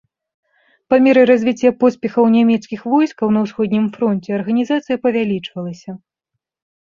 [0.91, 5.91] Па меры развіцця поспехаў нямецкіх войскаў на ўсходнім фронце арганізацыя павялічвалася.